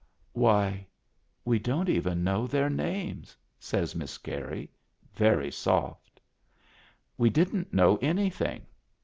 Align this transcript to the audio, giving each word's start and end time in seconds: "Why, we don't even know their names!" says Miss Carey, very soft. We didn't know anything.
"Why, 0.33 0.87
we 1.45 1.59
don't 1.59 1.87
even 1.87 2.23
know 2.23 2.47
their 2.47 2.71
names!" 2.71 3.37
says 3.59 3.93
Miss 3.93 4.17
Carey, 4.17 4.71
very 5.13 5.51
soft. 5.51 6.19
We 7.19 7.29
didn't 7.29 7.71
know 7.71 7.97
anything. 7.97 8.65